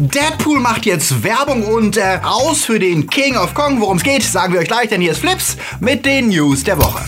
[0.00, 3.80] Deadpool macht jetzt Werbung und äh, raus für den King of Kong.
[3.80, 6.78] Worum es geht, sagen wir euch gleich, denn hier ist Flips mit den News der
[6.78, 7.04] Woche.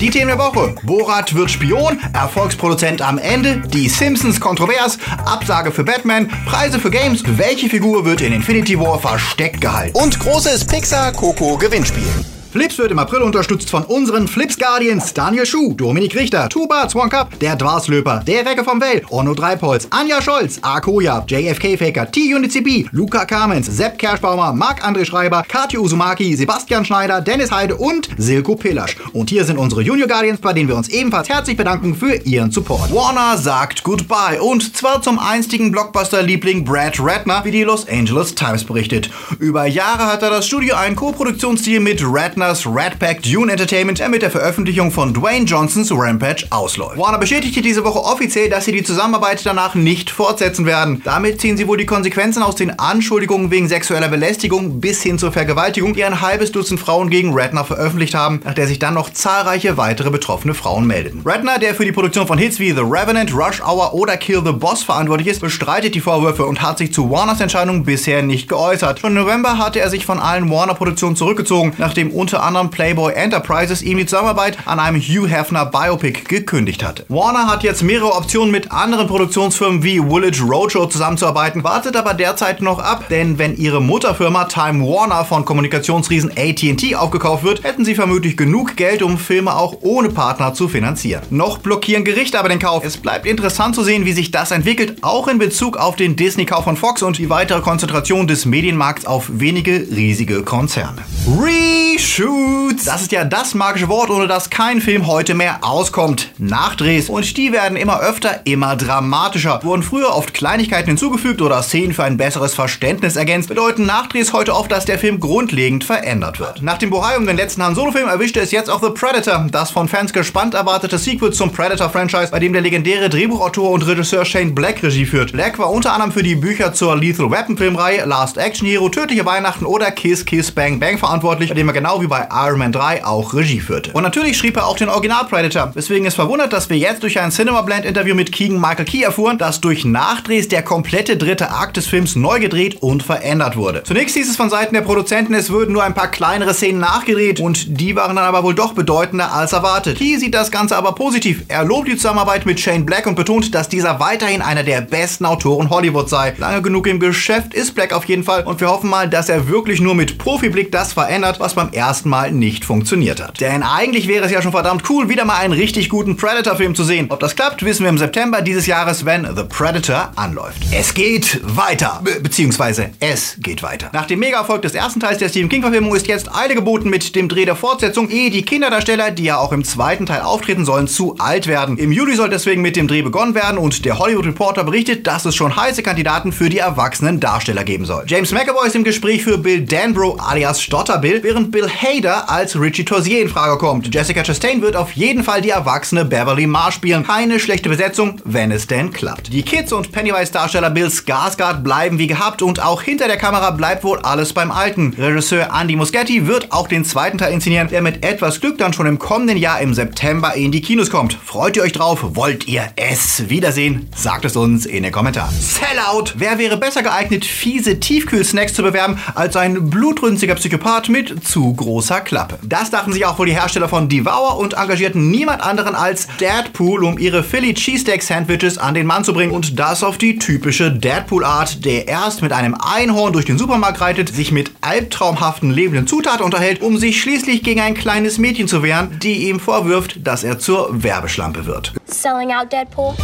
[0.00, 0.74] Die Themen der Woche.
[0.82, 7.22] Borat wird Spion, Erfolgsproduzent am Ende, die Simpsons kontrovers, Absage für Batman, Preise für Games,
[7.26, 9.98] welche Figur wird in Infinity War versteckt gehalten.
[9.98, 12.08] Und großes Pixar Coco Gewinnspiel.
[12.52, 17.38] Flips wird im April unterstützt von unseren Flips Guardians Daniel Schuh, Dominik Richter, Tuba Zwankup,
[17.38, 23.24] der Dwarslöper, der Recke vom Well, Orno Dreipolz, Anja Scholz, Akoya, JFK Faker, T-Unity Luca
[23.24, 28.96] Kamens, Sepp Kerschbaumer, Marc-André Schreiber, Katja Uzumaki, Sebastian Schneider, Dennis Heide und Silko Pillasch.
[29.12, 32.50] Und hier sind unsere Junior Guardians, bei denen wir uns ebenfalls herzlich bedanken für ihren
[32.50, 32.92] Support.
[32.92, 38.64] Warner sagt Goodbye und zwar zum einstigen Blockbuster-Liebling Brad Ratner, wie die Los Angeles Times
[38.64, 39.08] berichtet.
[39.38, 43.98] Über Jahre hat er das Studio einen Co-Produktionsdeal mit Ratner Partners Red Pack Dune Entertainment,
[43.98, 46.96] der mit der Veröffentlichung von Dwayne Johnsons Rampage ausläuft.
[46.96, 51.02] Warner bestätigte diese Woche offiziell, dass sie die Zusammenarbeit danach nicht fortsetzen werden.
[51.04, 55.32] Damit ziehen sie wohl die Konsequenzen aus den Anschuldigungen wegen sexueller Belästigung bis hin zur
[55.32, 59.10] Vergewaltigung, die ein halbes Dutzend Frauen gegen Ratner veröffentlicht haben, nach der sich dann noch
[59.10, 61.20] zahlreiche weitere betroffene Frauen meldeten.
[61.26, 64.52] Ratner, der für die Produktion von Hits wie The Revenant, Rush Hour oder Kill the
[64.52, 69.00] Boss verantwortlich ist, bestreitet die Vorwürfe und hat sich zu Warners Entscheidung bisher nicht geäußert.
[69.00, 73.12] Schon im November hatte er sich von allen Warner-Produktionen zurückgezogen, nachdem unter unter anderem Playboy
[73.12, 77.04] Enterprises ihm die Zusammenarbeit an einem Hugh Hefner Biopic gekündigt hatte.
[77.08, 82.62] Warner hat jetzt mehrere Optionen mit anderen Produktionsfirmen wie Woolwich Roadshow zusammenzuarbeiten, wartet aber derzeit
[82.62, 87.96] noch ab, denn wenn ihre Mutterfirma Time Warner von Kommunikationsriesen AT&T aufgekauft wird, hätten sie
[87.96, 91.22] vermutlich genug Geld, um Filme auch ohne Partner zu finanzieren.
[91.30, 92.84] Noch blockieren Gerichte aber den Kauf.
[92.84, 96.62] Es bleibt interessant zu sehen, wie sich das entwickelt, auch in Bezug auf den Disney-Kauf
[96.62, 101.02] von Fox und die weitere Konzentration des Medienmarkts auf wenige riesige Konzerne.
[101.26, 102.84] Reshoot Shoots.
[102.84, 106.32] Das ist ja das magische Wort, ohne das kein Film heute mehr auskommt.
[106.36, 107.08] Nachdrehs.
[107.08, 109.60] Und die werden immer öfter, immer dramatischer.
[109.62, 114.54] Wurden früher oft Kleinigkeiten hinzugefügt oder Szenen für ein besseres Verständnis ergänzt, bedeuten Nachdrehs heute
[114.54, 116.60] oft, dass der Film grundlegend verändert wird.
[116.60, 119.70] Nach dem Bohai um den letzten Han Solo-Film erwischte es jetzt auch The Predator, das
[119.70, 124.54] von Fans gespannt erwartete Sequel zum Predator-Franchise, bei dem der legendäre Drehbuchautor und Regisseur Shane
[124.54, 125.32] Black Regie führt.
[125.32, 129.64] Black war unter anderem für die Bücher zur Lethal Weapon-Filmreihe Last Action Hero, Tödliche Weihnachten
[129.64, 133.06] oder Kiss Kiss Bang Bang verantwortlich, bei dem er genau wie bei Iron Man 3
[133.06, 133.92] auch Regie führte.
[133.92, 137.18] Und natürlich schrieb er auch den Original Predator, weswegen es verwundert, dass wir jetzt durch
[137.18, 141.50] ein Cinema Blend Interview mit Keegan Michael Key erfuhren, dass durch Nachdrehs der komplette dritte
[141.50, 143.84] Akt des Films neu gedreht und verändert wurde.
[143.84, 147.40] Zunächst hieß es von Seiten der Produzenten, es würden nur ein paar kleinere Szenen nachgedreht
[147.40, 149.98] und die waren dann aber wohl doch bedeutender als erwartet.
[149.98, 151.44] Key sieht das Ganze aber positiv.
[151.46, 155.26] Er lobt die Zusammenarbeit mit Shane Black und betont, dass dieser weiterhin einer der besten
[155.26, 156.34] Autoren Hollywood sei.
[156.38, 159.48] Lange genug im Geschäft ist Black auf jeden Fall und wir hoffen mal, dass er
[159.48, 163.40] wirklich nur mit Profiblick das verändert, was beim ersten Mal nicht funktioniert hat.
[163.40, 166.84] Denn eigentlich wäre es ja schon verdammt cool, wieder mal einen richtig guten Predator-Film zu
[166.84, 167.06] sehen.
[167.08, 170.62] Ob das klappt, wissen wir im September dieses Jahres, wenn The Predator anläuft.
[170.72, 172.00] Es geht weiter.
[172.02, 173.90] Be beziehungsweise es geht weiter.
[173.92, 177.28] Nach dem Mega-Erfolg des ersten Teils der Stephen King-Verfilmung ist jetzt Eile geboten mit dem
[177.28, 181.16] Dreh der Fortsetzung, ehe die Kinderdarsteller, die ja auch im zweiten Teil auftreten sollen, zu
[181.18, 181.78] alt werden.
[181.78, 185.24] Im Juli soll deswegen mit dem Dreh begonnen werden und der Hollywood Reporter berichtet, dass
[185.24, 188.04] es schon heiße Kandidaten für die erwachsenen Darsteller geben soll.
[188.06, 192.84] James McAvoy ist im Gespräch für Bill Danbro alias Stotterbill, während Bill Hader als Richie
[192.84, 193.92] Torsier in Frage kommt.
[193.92, 197.04] Jessica Chastain wird auf jeden Fall die erwachsene Beverly Marr spielen.
[197.04, 199.32] Keine schlechte Besetzung, wenn es denn klappt.
[199.32, 203.82] Die Kids und Pennywise-Darsteller Bill Skarsgård bleiben wie gehabt und auch hinter der Kamera bleibt
[203.82, 204.94] wohl alles beim Alten.
[204.96, 208.86] Regisseur Andy Muschietti wird auch den zweiten Teil inszenieren, der mit etwas Glück dann schon
[208.86, 211.14] im kommenden Jahr im September in die Kinos kommt.
[211.14, 211.98] Freut ihr euch drauf?
[212.14, 213.88] Wollt ihr es wiedersehen?
[213.96, 215.34] Sagt es uns in den Kommentaren.
[215.34, 216.14] Sellout!
[216.14, 222.00] Wer wäre besser geeignet, fiese Tiefkühlsnacks zu bewerben, als ein blutrünstiger Psychopath mit zu großer
[222.00, 222.36] Klappe?
[222.42, 226.82] Das dachten sich auch wohl die Hersteller von Devour und engagierten niemand anderen als Deadpool,
[226.82, 230.72] um ihre Philly Cheesesteak Sandwiches an den Mann zu bringen und das auf die typische
[230.72, 236.24] Deadpool-Art, der erst mit einem Einhorn durch den Supermarkt reitet, sich mit albtraumhaften lebenden Zutaten
[236.24, 240.40] unterhält, um sich schließlich gegen ein kleines Mädchen zu wehren, die ihm vorwirft, dass er
[240.40, 241.72] zur Werbeschlampe wird.
[241.86, 242.94] Selling out Deadpool?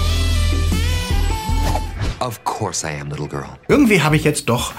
[2.18, 3.46] Of course I am, little girl.
[3.68, 4.72] Irgendwie habe ich jetzt doch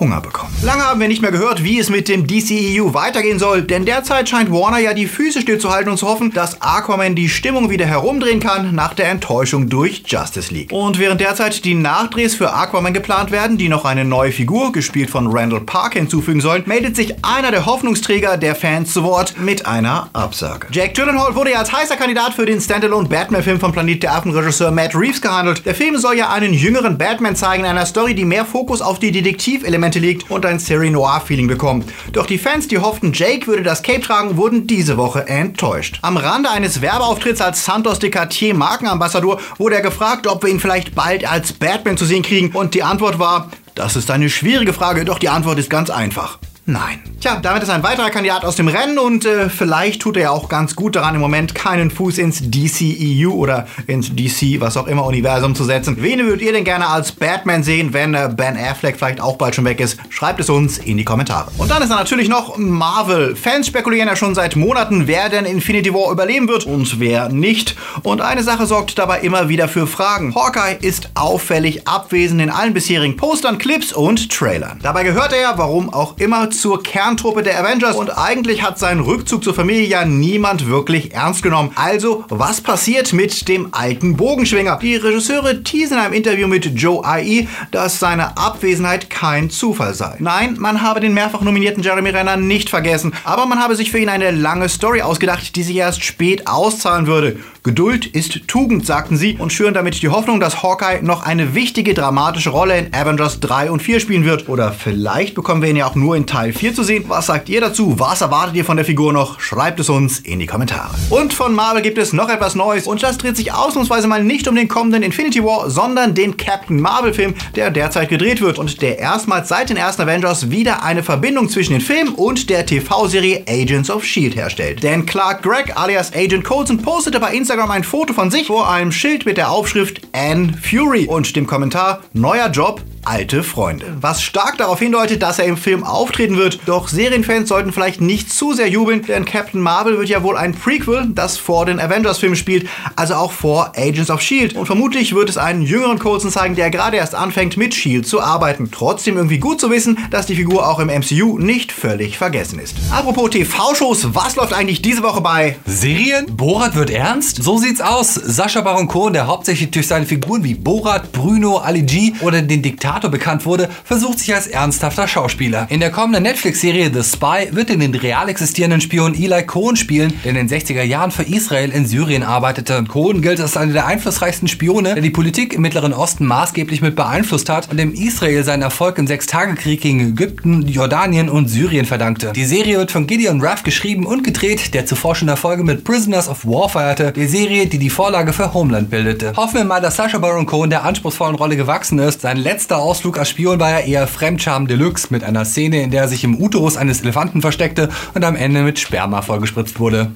[0.00, 0.54] Hunger bekommen.
[0.62, 4.28] Lange haben wir nicht mehr gehört, wie es mit dem DCEU weitergehen soll, denn derzeit
[4.28, 8.40] scheint Warner ja die Füße stillzuhalten und zu hoffen, dass Aquaman die Stimmung wieder herumdrehen
[8.40, 10.72] kann nach der Enttäuschung durch Justice League.
[10.72, 15.10] Und während derzeit die Nachdrehs für Aquaman geplant werden, die noch eine neue Figur, gespielt
[15.10, 19.66] von Randall Park, hinzufügen sollen, meldet sich einer der Hoffnungsträger der Fans zu Wort mit
[19.66, 20.68] einer Absage.
[20.70, 24.70] Jack Gyllenhaal wurde ja als heißer Kandidat für den Standalone Batman-Film von Planet der Affen-Regisseur
[24.70, 25.66] Matt Reeves gehandelt.
[25.66, 28.98] Der Film soll ja einen jüngeren Batman zeigen in einer Story, die mehr Fokus auf
[28.98, 31.90] die Detektivelemente Elemente liegt und ein Serie Noir-Feeling bekommt.
[32.12, 35.98] Doch die Fans, die hofften, Jake würde das Cape tragen, wurden diese Woche enttäuscht.
[36.02, 40.60] Am Rande eines Werbeauftritts als Santos de Cartier Markenambassador wurde er gefragt, ob wir ihn
[40.60, 44.72] vielleicht bald als Batman zu sehen kriegen und die Antwort war, das ist eine schwierige
[44.72, 46.38] Frage, doch die Antwort ist ganz einfach.
[46.68, 47.00] Nein.
[47.20, 50.30] Tja, damit ist ein weiterer Kandidat aus dem Rennen und äh, vielleicht tut er ja
[50.30, 54.86] auch ganz gut daran, im Moment keinen Fuß ins DCEU oder ins DC, was auch
[54.86, 55.96] immer, Universum zu setzen.
[55.98, 59.54] Wen würdet ihr denn gerne als Batman sehen, wenn äh, Ben Affleck vielleicht auch bald
[59.54, 59.98] schon weg ist?
[60.10, 61.50] Schreibt es uns in die Kommentare.
[61.56, 63.34] Und dann ist da natürlich noch Marvel.
[63.34, 67.76] Fans spekulieren ja schon seit Monaten, wer denn Infinity War überleben wird und wer nicht.
[68.02, 70.34] Und eine Sache sorgt dabei immer wieder für Fragen.
[70.34, 74.78] Hawkeye ist auffällig abwesend in allen bisherigen Postern, Clips und Trailern.
[74.82, 79.44] Dabei gehört er, warum auch immer, zur Kerntruppe der Avengers und eigentlich hat seinen Rückzug
[79.44, 81.70] zur Familie ja niemand wirklich ernst genommen.
[81.76, 84.78] Also, was passiert mit dem alten Bogenschwinger?
[84.82, 90.16] Die Regisseure teasen in einem Interview mit Joe I.E., dass seine Abwesenheit kein Zufall sei.
[90.18, 93.98] Nein, man habe den mehrfach nominierten Jeremy Renner nicht vergessen, aber man habe sich für
[93.98, 97.38] ihn eine lange Story ausgedacht, die sich erst spät auszahlen würde.
[97.68, 101.92] Geduld ist Tugend, sagten sie und schüren damit die Hoffnung, dass Hawkeye noch eine wichtige
[101.92, 104.48] dramatische Rolle in Avengers 3 und 4 spielen wird.
[104.48, 107.04] Oder vielleicht bekommen wir ihn ja auch nur in Teil 4 zu sehen.
[107.08, 108.00] Was sagt ihr dazu?
[108.00, 109.38] Was erwartet ihr von der Figur noch?
[109.38, 110.94] Schreibt es uns in die Kommentare.
[111.10, 114.48] Und von Marvel gibt es noch etwas Neues und das dreht sich ausnahmsweise mal nicht
[114.48, 118.80] um den kommenden Infinity War, sondern den Captain Marvel Film, der derzeit gedreht wird und
[118.80, 123.44] der erstmals seit den ersten Avengers wieder eine Verbindung zwischen den Film und der TV-Serie
[123.46, 124.36] Agents of S.H.I.E.L.D.
[124.36, 124.82] herstellt.
[124.82, 128.92] Denn Clark Gregg alias Agent Coulson postete bei Instagram ein Foto von sich vor einem
[128.92, 133.96] Schild mit der Aufschrift Anne Fury und dem Kommentar Neuer Job, alte Freunde.
[134.00, 136.60] Was stark darauf hindeutet, dass er im Film auftreten wird.
[136.66, 140.52] Doch Serienfans sollten vielleicht nicht zu sehr jubeln, denn Captain Marvel wird ja wohl ein
[140.52, 144.58] Prequel, das vor den Avengers-Filmen spielt, also auch vor Agents of S.H.I.E.L.D.
[144.58, 148.06] Und vermutlich wird es einen jüngeren Coulson zeigen, der gerade erst anfängt, mit S.H.I.E.L.D.
[148.06, 148.70] zu arbeiten.
[148.70, 152.76] Trotzdem irgendwie gut zu wissen, dass die Figur auch im MCU nicht völlig vergessen ist.
[152.90, 156.26] Apropos TV-Shows, was läuft eigentlich diese Woche bei Serien?
[156.36, 157.42] Borat wird ernst?
[157.42, 158.14] So sieht's aus.
[158.14, 162.60] Sascha Baron Cohen, der hauptsächlich durch seine Figuren wie Borat, Bruno, Ali G oder den
[162.62, 165.68] Diktator bekannt wurde, versucht sich als ernsthafter Schauspieler.
[165.70, 170.12] In der kommenden Netflix-Serie The Spy wird er den real existierenden Spion Eli Cohen spielen,
[170.24, 172.82] der in den 60er Jahren für Israel in Syrien arbeitete.
[172.88, 176.96] Cohen gilt als einer der einflussreichsten Spione, der die Politik im Mittleren Osten maßgeblich mit
[176.96, 182.32] beeinflusst hat und dem Israel seinen Erfolg im Sechstagekrieg gegen Ägypten, Jordanien und Syrien verdankte.
[182.34, 186.28] Die Serie wird von Gideon Raff geschrieben und gedreht, der zuvor schon Erfolge mit Prisoners
[186.28, 189.34] of War feierte, die Serie, die die Vorlage für Homeland bildete.
[189.36, 192.22] Hoffen wir mal, dass Sacha Baron Cohen der anspruchsvollen Rolle gewachsen ist.
[192.22, 196.04] Sein letzter Ausflug als Spion war ja eher Fremdscham Deluxe mit einer Szene, in der
[196.04, 200.10] er sich im Uterus eines Elefanten versteckte und am Ende mit Sperma vollgespritzt wurde.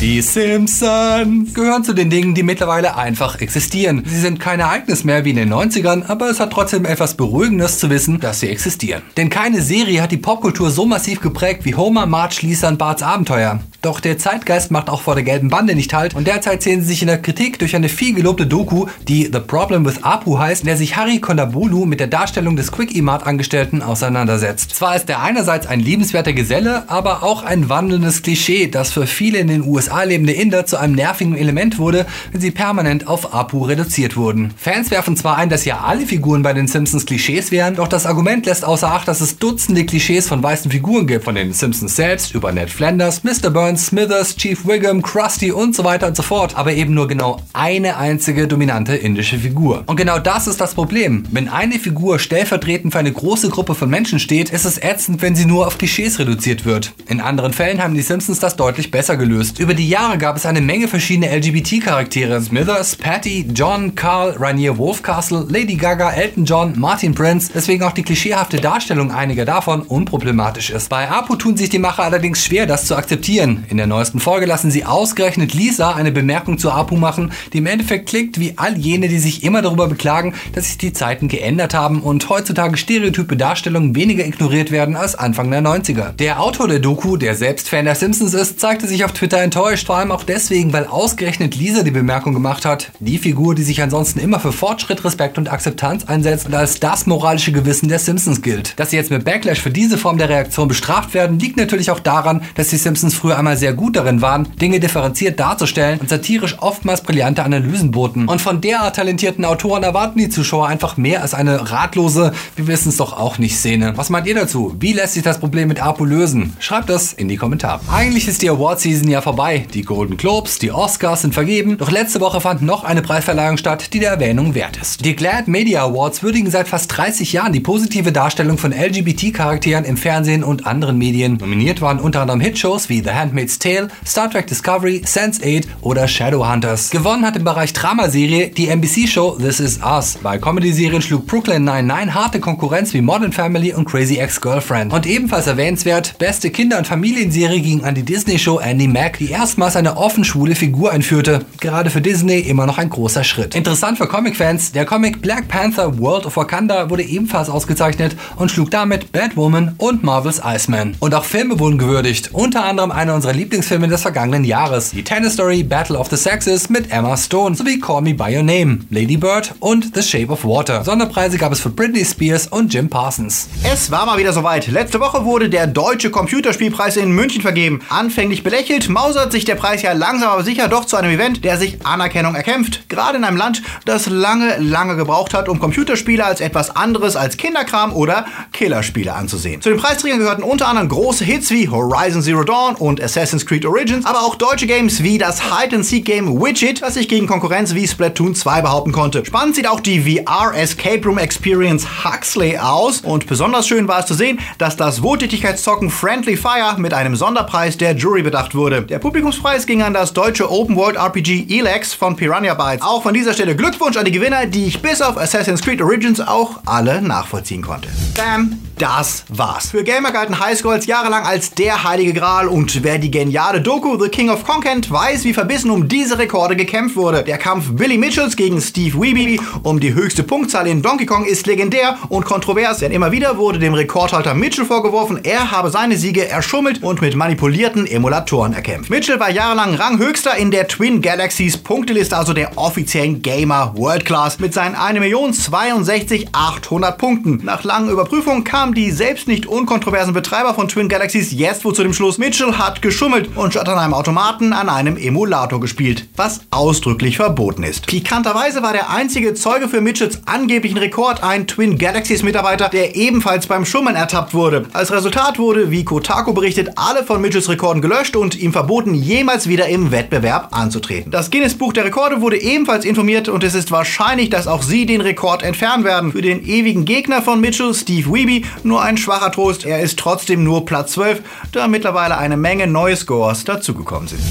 [0.00, 4.04] Die Simpsons gehören zu den Dingen, die mittlerweile einfach existieren.
[4.06, 7.78] Sie sind kein Ereignis mehr wie in den 90ern, aber es hat trotzdem etwas Beruhigendes
[7.78, 9.02] zu wissen, dass sie existieren.
[9.18, 13.02] Denn keine Serie hat die Popkultur so massiv geprägt wie Homer, Marge, Lisa und Barts
[13.02, 13.60] Abenteuer.
[13.82, 16.88] Doch der Zeitgeist macht auch vor der gelben Bande nicht halt und derzeit sehen sie
[16.88, 20.62] sich in der Kritik durch eine viel gelobte Doku, die The Problem with Apu heißt,
[20.62, 24.74] in der sich Harry Kondabolu mit der Darstellung des Quickie-Mart-Angestellten auseinandersetzt.
[24.74, 29.38] Zwar ist er einerseits ein liebenswerter Geselle, aber auch ein wandelndes Klischee, das für viele
[29.38, 33.64] in den USA lebende Inder zu einem nervigen Element wurde, wenn sie permanent auf Apu
[33.64, 34.52] reduziert wurden.
[34.56, 38.06] Fans werfen zwar ein, dass ja alle Figuren bei den Simpsons Klischees wären, doch das
[38.06, 41.96] Argument lässt außer Acht, dass es Dutzende Klischees von weißen Figuren gibt, von den Simpsons
[41.96, 43.50] selbst über Ned Flanders, Mr.
[43.50, 47.40] Burns, Smithers, Chief Wiggum, Krusty und so weiter und so fort, aber eben nur genau
[47.52, 49.84] eine einzige dominante indische Figur.
[49.86, 51.24] Und genau das ist das Problem.
[51.30, 55.34] Wenn eine Figur stellvertretend für eine große Gruppe von Menschen steht, ist es ätzend, wenn
[55.34, 56.92] sie nur auf Klischees reduziert wird.
[57.08, 59.58] In anderen Fällen haben die Simpsons das deutlich besser gelöst.
[59.58, 62.40] Über die Jahre gab es eine Menge verschiedene LGBT-Charaktere.
[62.40, 68.02] Smithers, Patty, John, Carl, Rainier Wolfcastle, Lady Gaga, Elton John, Martin Prince, deswegen auch die
[68.02, 70.88] klischeehafte Darstellung einiger davon unproblematisch ist.
[70.88, 73.64] Bei Apu tun sich die Macher allerdings schwer, das zu akzeptieren.
[73.68, 77.66] In der neuesten Folge lassen sie ausgerechnet Lisa eine Bemerkung zu Apu machen, die im
[77.66, 81.67] Endeffekt klingt wie all jene, die sich immer darüber beklagen, dass sich die Zeiten geändert
[81.74, 86.12] haben und heutzutage stereotype Darstellungen weniger ignoriert werden als Anfang der 90er.
[86.12, 89.86] Der Autor der Doku, der selbst Fan der Simpsons ist, zeigte sich auf Twitter enttäuscht,
[89.86, 93.82] vor allem auch deswegen, weil ausgerechnet Lisa die Bemerkung gemacht hat, die Figur, die sich
[93.82, 98.42] ansonsten immer für Fortschritt, Respekt und Akzeptanz einsetzt und als das moralische Gewissen der Simpsons
[98.42, 98.78] gilt.
[98.78, 102.00] Dass sie jetzt mit Backlash für diese Form der Reaktion bestraft werden, liegt natürlich auch
[102.00, 106.56] daran, dass die Simpsons früher einmal sehr gut darin waren, Dinge differenziert darzustellen und satirisch
[106.60, 108.26] oftmals brillante Analysen boten.
[108.26, 112.90] Und von derart talentierten Autoren erwarten die Zuschauer einfach mehr als eine ratlose, wir wissen
[112.90, 113.92] es doch auch nicht Szene.
[113.96, 114.74] Was meint ihr dazu?
[114.80, 116.54] Wie lässt sich das Problem mit Apu lösen?
[116.58, 117.80] Schreibt das in die Kommentare.
[117.92, 119.66] Eigentlich ist die Award-Season ja vorbei.
[119.74, 123.92] Die Golden Globes, die Oscars sind vergeben, doch letzte Woche fand noch eine Preisverleihung statt,
[123.92, 125.04] die der Erwähnung wert ist.
[125.04, 129.96] Die Glad Media Awards würdigen seit fast 30 Jahren die positive Darstellung von LGBT-Charakteren im
[129.96, 131.38] Fernsehen und anderen Medien.
[131.38, 136.90] Nominiert waren unter anderem Hitshows wie The Handmaid's Tale, Star Trek Discovery, Sense8 oder Shadowhunters.
[136.90, 140.18] Gewonnen hat im Bereich Dramaserie die NBC-Show This Is Us.
[140.22, 144.92] Bei Comedy-Serien schlug Brooklyn Nine-Nine harte Konkurrenz wie Modern Family und Crazy Ex-Girlfriend.
[144.92, 149.76] Und ebenfalls erwähnenswert, beste Kinder- und Familienserie ging an die Disney-Show Andy Mac, die erstmals
[149.76, 151.46] eine offen schwule Figur einführte.
[151.60, 153.54] Gerade für Disney immer noch ein großer Schritt.
[153.54, 158.70] Interessant für Comic-Fans, der Comic Black Panther World of Wakanda wurde ebenfalls ausgezeichnet und schlug
[158.70, 160.96] damit Batwoman und Marvels Iceman.
[161.00, 165.32] Und auch Filme wurden gewürdigt, unter anderem einer unserer Lieblingsfilme des vergangenen Jahres, die Tennis
[165.32, 169.16] Story Battle of the Sexes mit Emma Stone sowie Call Me By Your Name, Lady
[169.16, 170.84] Bird und The Shape of Water.
[170.84, 173.48] Sonderpreise gab es für Britney Spears und Jim Parsons.
[173.62, 174.66] Es war mal wieder soweit.
[174.66, 177.80] Letzte Woche wurde der Deutsche Computerspielpreis in München vergeben.
[177.88, 181.56] Anfänglich belächelt, mausert sich der Preis ja langsam aber sicher doch zu einem Event, der
[181.56, 182.88] sich Anerkennung erkämpft.
[182.88, 187.36] Gerade in einem Land, das lange, lange gebraucht hat, um Computerspiele als etwas anderes als
[187.36, 189.62] Kinderkram oder Killerspiele anzusehen.
[189.62, 193.64] Zu den Preisträgern gehörten unter anderem große Hits wie Horizon Zero Dawn und Assassin's Creed
[193.64, 198.34] Origins, aber auch deutsche Games wie das Hide-and-Seek-Game Widget, das sich gegen Konkurrenz wie Splatoon
[198.34, 199.24] 2 behaupten konnte.
[199.24, 204.06] Spannend sieht auch die VR Escape Room Experience Huxley aus und besonders schön war es
[204.06, 208.80] zu sehen, dass das Wohltätigkeitszocken Friendly Fire mit einem Sonderpreis der Jury bedacht wurde.
[208.80, 212.80] Der Publikumspreis ging an das deutsche Open World RPG Elex von Piranha Bytes.
[212.82, 216.18] Auch von dieser Stelle Glückwunsch an die Gewinner, die ich bis auf Assassin's Creed Origins
[216.18, 217.90] auch alle nachvollziehen konnte.
[218.16, 219.70] Bam, das war's.
[219.70, 224.08] Für Gamer galten Highscores jahrelang als der heilige Gral und wer die geniale Doku The
[224.08, 227.24] King of Kong kennt, weiß, wie verbissen um diese Rekorde gekämpft wurde.
[227.24, 231.46] Der Kampf Billy Mitchells gegen Steve Weeby um die höchste Punktzahl in Donkey Kong ist
[231.46, 236.28] legendär und kontrovers, denn immer wieder wurde dem Rekordhalter Mitchell vorgeworfen, er habe seine Siege
[236.28, 238.90] erschummelt und mit manipulierten Emulatoren erkämpft.
[238.90, 244.38] Mitchell war jahrelang Ranghöchster in der Twin Galaxies Punkteliste, also der offiziellen Gamer World Class,
[244.38, 247.40] mit seinen 1.062.800 Punkten.
[247.44, 251.82] Nach langen Überprüfungen kam die selbst nicht unkontroversen Betreiber von Twin Galaxies jetzt wohl zu
[251.82, 256.40] dem Schluss, Mitchell hat geschummelt und statt an einem Automaten an einem Emulator gespielt, was
[256.50, 257.86] ausdrücklich verboten ist.
[257.86, 263.46] Pikanterweise war der einzige Zeuge für Mitchells angeblichen Rekord ein Twin Galaxies Mitarbeiter, der ebenfalls
[263.46, 264.66] beim Schummeln ertappt wurde.
[264.72, 269.48] Als Resultat wurde, wie Kotaku berichtet, alle von Mitchells Rekorden gelöscht und ihm verboten, jemals
[269.48, 271.10] wieder im Wettbewerb anzutreten.
[271.10, 274.86] Das Guinness Buch der Rekorde wurde ebenfalls informiert und es ist wahrscheinlich, dass auch sie
[274.86, 276.12] den Rekord entfernen werden.
[276.12, 279.64] Für den ewigen Gegner von Mitchell, Steve Weeby, nur ein schwacher Trost.
[279.64, 281.22] Er ist trotzdem nur Platz 12,
[281.52, 284.22] da mittlerweile eine Menge neue Scores dazugekommen sind.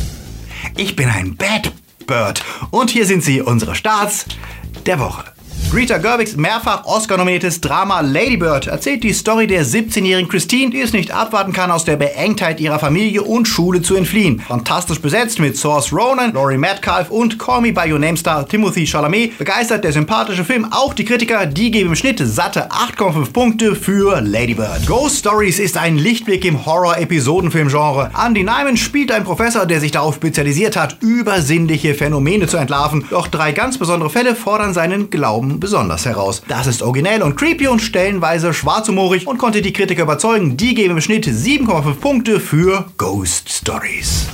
[0.75, 1.71] Ich bin ein Bad
[2.05, 4.25] Bird und hier sind sie, unsere Starts
[4.85, 5.26] der Woche.
[5.69, 10.93] Greta Gerwigs mehrfach Oscar-nominiertes Drama Lady Bird erzählt die Story der 17-jährigen Christine, die es
[10.93, 14.39] nicht abwarten kann, aus der Beengtheit ihrer Familie und Schule zu entfliehen.
[14.39, 18.87] Fantastisch besetzt mit Source Ronan, Laurie Metcalf und Call Me By Your Name Star Timothy
[18.87, 23.75] Chalamet begeistert der sympathische Film auch die Kritiker, die geben im Schnitt satte 8,5 Punkte
[23.75, 24.87] für Lady Bird.
[24.87, 28.11] Ghost Stories ist ein Lichtblick im Horror-Episodenfilm-Genre.
[28.25, 33.03] Andy Nyman spielt einen Professor, der sich darauf spezialisiert hat, übersinnliche Phänomene zu entlarven.
[33.09, 36.41] Doch drei ganz besondere Fälle fordern seinen Glauben besonders heraus.
[36.47, 40.57] Das ist originell und creepy und stellenweise schwarzhumorig und konnte die Kritiker überzeugen.
[40.57, 44.27] Die geben im Schnitt 7,5 Punkte für Ghost Stories.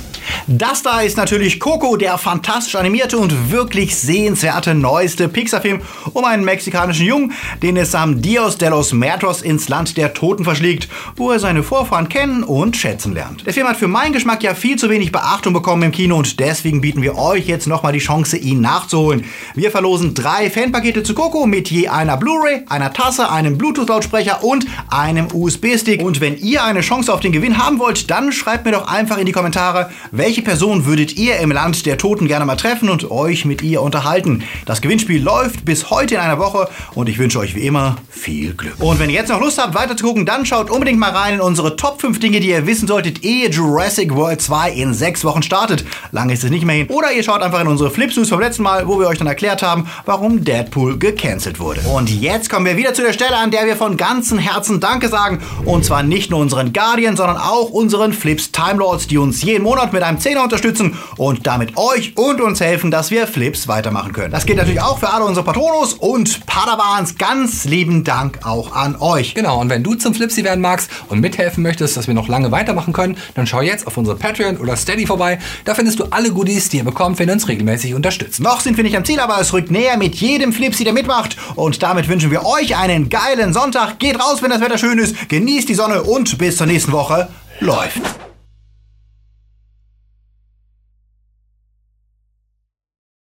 [0.46, 5.80] Das da ist natürlich Coco, der fantastisch animierte und wirklich sehenswerte neueste Pixar-Film
[6.12, 10.44] um einen mexikanischen Jungen, den es am Dios de los Muertos ins Land der Toten
[10.44, 13.46] verschlägt, wo er seine Vorfahren kennen und schätzen lernt.
[13.46, 16.40] Der Film hat für meinen Geschmack ja viel zu wenig Beachtung bekommen im Kino und
[16.40, 19.24] deswegen bieten wir euch jetzt nochmal die Chance, ihn nachzuholen.
[19.54, 24.66] Wir verlosen drei Fanpakete zu Coco mit je einer Blu-ray, einer Tasse, einem Bluetooth-Lautsprecher und
[24.90, 26.02] einem USB-Stick.
[26.02, 29.18] Und wenn ihr eine Chance auf den Gewinn haben wollt, dann schreibt mir doch einfach
[29.18, 29.90] in die Kommentare,
[30.24, 33.82] welche Person würdet ihr im Land der Toten gerne mal treffen und euch mit ihr
[33.82, 34.42] unterhalten?
[34.64, 38.54] Das Gewinnspiel läuft bis heute in einer Woche und ich wünsche euch wie immer viel
[38.54, 38.76] Glück.
[38.78, 41.34] Und wenn ihr jetzt noch Lust habt, weiter zu gucken, dann schaut unbedingt mal rein
[41.34, 45.24] in unsere Top 5 Dinge, die ihr wissen solltet, ehe Jurassic World 2 in sechs
[45.24, 45.84] Wochen startet.
[46.10, 46.86] Lange ist es nicht mehr hin.
[46.88, 49.26] Oder ihr schaut einfach in unsere Flips News vom letzten Mal, wo wir euch dann
[49.26, 51.82] erklärt haben, warum Deadpool gecancelt wurde.
[51.82, 55.08] Und jetzt kommen wir wieder zu der Stelle, an der wir von ganzem Herzen Danke
[55.08, 55.42] sagen.
[55.66, 59.64] Und zwar nicht nur unseren Guardian, sondern auch unseren Flips Time Lords, die uns jeden
[59.64, 63.66] Monat mit einem beim Zehner unterstützen und damit euch und uns helfen, dass wir Flips
[63.66, 64.30] weitermachen können.
[64.30, 67.16] Das geht natürlich auch für alle unsere Patronus und Padawans.
[67.16, 69.34] Ganz lieben Dank auch an euch.
[69.34, 72.52] Genau, und wenn du zum Flipsy werden magst und mithelfen möchtest, dass wir noch lange
[72.52, 75.38] weitermachen können, dann schau jetzt auf unsere Patreon oder Steady vorbei.
[75.64, 78.40] Da findest du alle Goodies, die ihr bekommt, wenn ihr uns regelmäßig unterstützt.
[78.40, 81.36] Noch sind wir nicht am Ziel, aber es rückt näher mit jedem Flipsy, der mitmacht.
[81.56, 83.98] Und damit wünschen wir euch einen geilen Sonntag.
[83.98, 87.28] Geht raus, wenn das Wetter schön ist, genießt die Sonne und bis zur nächsten Woche.
[87.60, 88.02] Läuft.